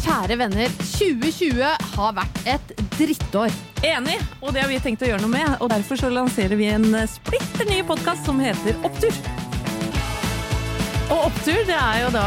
Kjære 0.00 0.38
venner, 0.40 0.70
2020 0.80 1.60
har 1.96 2.14
vært 2.16 2.40
et 2.48 2.72
drittår. 2.96 3.52
Enig, 3.84 4.16
og 4.40 4.54
det 4.54 4.64
har 4.64 4.72
vi 4.72 4.80
tenkt 4.80 5.04
å 5.04 5.10
gjøre 5.10 5.20
noe 5.26 5.34
med. 5.34 5.58
Og 5.60 5.68
derfor 5.72 6.00
så 6.00 6.08
lanserer 6.12 6.56
vi 6.56 6.70
en 6.72 6.88
splitter 7.04 7.68
ny 7.68 7.82
podkast 7.84 8.24
som 8.28 8.40
heter 8.40 8.80
Opptur. 8.86 9.49
Og 11.10 11.24
Opptur 11.26 11.64
det 11.66 11.74
er 11.74 12.04
jo 12.04 12.10
da 12.14 12.24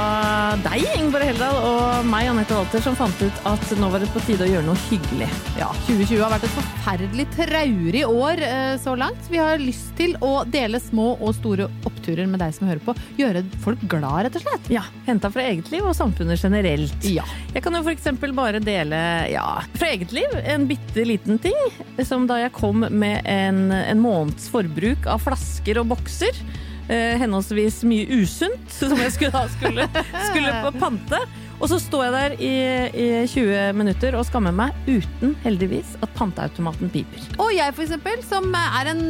deg, 0.60 0.82
Ingeborg 0.98 1.30
Heldal, 1.30 1.56
og 1.64 2.08
meg, 2.10 2.28
Anette 2.28 2.56
Walter, 2.58 2.82
som 2.84 2.98
fant 3.00 3.22
ut 3.24 3.38
at 3.48 3.70
nå 3.80 3.88
var 3.94 4.04
det 4.04 4.10
på 4.12 4.20
tide 4.28 4.44
å 4.44 4.50
gjøre 4.50 4.66
noe 4.68 4.80
hyggelig. 4.90 5.30
Ja, 5.56 5.70
2020 5.86 6.20
har 6.20 6.34
vært 6.34 6.48
et 6.50 6.58
forferdelig 6.58 7.26
traurig 7.32 8.02
år 8.10 8.44
eh, 8.44 8.74
så 8.84 8.98
langt. 9.00 9.30
Vi 9.32 9.40
har 9.40 9.62
lyst 9.62 9.94
til 9.96 10.18
å 10.20 10.34
dele 10.52 10.82
små 10.84 11.14
og 11.16 11.32
store 11.38 11.70
oppturer 11.88 12.28
med 12.28 12.44
deg 12.44 12.52
som 12.58 12.68
hører 12.68 12.84
på. 12.84 12.96
Gjøre 13.22 13.46
folk 13.64 13.86
glad, 13.88 14.26
rett 14.28 14.36
og 14.42 14.44
slett. 14.44 14.68
Ja, 14.76 14.84
Henta 15.08 15.32
fra 15.32 15.48
eget 15.48 15.72
liv 15.72 15.88
og 15.88 15.96
samfunnet 15.96 16.44
generelt. 16.44 17.08
Ja. 17.08 17.24
Jeg 17.56 17.64
kan 17.64 17.80
jo 17.80 17.86
f.eks. 17.86 18.12
bare 18.36 18.60
dele 18.64 19.00
ja, 19.32 19.48
fra 19.78 19.94
eget 19.94 20.12
liv 20.12 20.36
en 20.44 20.68
bitte 20.68 21.08
liten 21.08 21.40
ting. 21.40 21.56
Som 22.04 22.28
da 22.28 22.42
jeg 22.44 22.52
kom 22.60 22.84
med 22.92 23.24
en, 23.32 23.70
en 23.72 24.04
måneds 24.04 24.52
forbruk 24.52 25.08
av 25.08 25.24
flasker 25.24 25.80
og 25.80 25.94
bokser. 25.96 26.44
Eh, 26.92 27.16
henholdsvis 27.22 27.80
mye 27.88 28.20
usunt, 28.20 28.68
som 28.80 28.98
jeg 29.00 29.16
skulle, 29.16 29.48
skulle, 29.56 29.88
skulle 30.28 30.54
på 30.66 30.74
pante. 30.84 31.22
Og 31.62 31.70
så 31.72 31.78
står 31.80 32.02
jeg 32.04 32.14
der 32.14 32.34
i, 32.44 32.54
i 32.92 33.08
20 33.30 33.78
minutter 33.78 34.18
og 34.20 34.26
skammer 34.28 34.52
meg, 34.56 34.76
uten 34.90 35.36
heldigvis 35.46 35.94
at 36.04 36.12
panteautomaten 36.18 36.92
piper. 36.92 37.24
Og 37.38 37.54
jeg, 37.56 37.72
for 37.78 37.86
eksempel, 37.86 38.20
som 38.28 38.50
er 38.60 38.92
en 38.92 39.04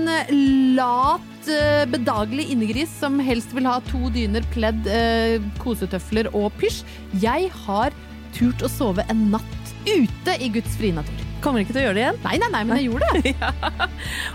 lat, 0.77 1.49
eh, 1.49 1.81
bedagelig 1.89 2.51
innegris 2.53 2.93
som 3.01 3.17
helst 3.23 3.55
vil 3.57 3.69
ha 3.69 3.79
to 3.89 4.11
dyner, 4.13 4.45
pledd, 4.53 4.85
eh, 4.85 5.39
kosetøfler 5.63 6.29
og 6.37 6.51
pysj. 6.61 6.83
Jeg 7.23 7.49
har 7.65 7.95
turt 8.37 8.61
å 8.65 8.69
sove 8.69 9.05
en 9.09 9.29
natt 9.33 9.75
ute 9.87 10.37
i 10.37 10.53
Guds 10.53 10.77
frie 10.77 10.93
natur. 10.93 11.22
Kommer 11.43 11.63
ikke 11.63 11.75
til 11.75 11.83
å 11.83 11.85
gjøre 11.89 11.97
det 11.97 12.03
igjen. 12.05 12.19
Nei, 12.23 12.37
nei, 12.39 12.49
nei, 12.53 12.63
men 12.67 12.79
jeg 12.79 12.89
gjorde 12.89 13.09
det. 13.17 13.33
ja. 13.41 13.89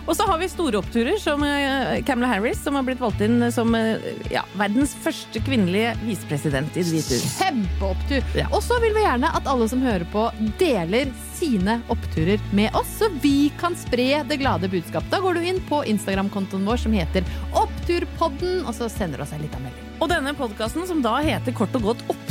Og 0.04 0.12
så 0.18 0.26
har 0.28 0.40
vi 0.40 0.50
store 0.52 0.80
oppturer, 0.82 1.16
som 1.22 1.44
Camilla 2.08 2.32
Harris, 2.34 2.60
som 2.64 2.76
har 2.78 2.84
blitt 2.86 3.00
valgt 3.00 3.22
inn 3.24 3.40
som 3.54 3.72
uh, 3.74 3.96
ja, 4.32 4.44
verdens 4.60 4.92
første 5.02 5.40
kvinnelige 5.46 5.94
visepresident 6.04 6.76
i 6.76 6.84
Det 6.84 6.92
hvite 6.92 7.18
hus. 7.18 7.38
Kjempeopptur. 7.40 8.28
Ja. 8.36 8.48
Og 8.52 8.62
så 8.66 8.78
vil 8.84 8.94
vi 8.96 9.06
gjerne 9.06 9.32
at 9.34 9.48
alle 9.48 9.68
som 9.70 9.82
hører 9.84 10.06
på, 10.12 10.28
deler 10.60 11.10
sine 11.38 11.78
oppturer 11.92 12.40
med 12.52 12.74
oss, 12.76 12.90
så 13.00 13.08
vi 13.22 13.50
kan 13.60 13.76
spre 13.78 14.22
det 14.28 14.40
glade 14.40 14.68
budskap. 14.68 15.06
Da 15.12 15.20
går 15.22 15.38
du 15.38 15.50
inn 15.52 15.60
på 15.68 15.84
Instagram-kontoen 15.86 16.66
vår 16.66 16.82
som 16.84 16.96
heter 16.96 17.26
Oppturpodden, 17.56 18.64
og 18.66 18.74
så 18.76 18.90
sender 18.92 19.20
du 19.20 19.26
oss 19.26 19.36
en 19.36 19.44
liten 19.44 19.64
melding. 19.64 19.84
Og 19.98 20.10
denne 20.10 20.34
podkasten, 20.38 20.86
som 20.86 21.02
da 21.02 21.16
heter 21.24 21.54
kort 21.56 21.74
og 21.78 21.90
godt 21.90 22.04
Opptur, 22.06 22.27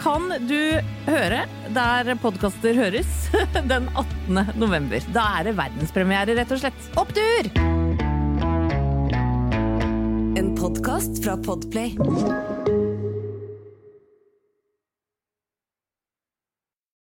kan 0.00 0.30
du 0.48 0.80
høre 1.06 1.44
der 1.74 2.14
podkaster 2.22 2.74
høres 2.74 3.28
den 3.72 3.88
18. 3.92 4.56
november. 4.56 5.04
Da 5.12 5.26
er 5.40 5.50
det 5.50 5.56
verdenspremiere, 5.58 6.36
rett 6.38 6.54
og 6.54 6.62
slett. 6.62 6.90
Opptur! 6.96 7.50
En 10.40 10.54
podkast 10.56 11.20
fra 11.24 11.36
Podplay. 11.36 12.79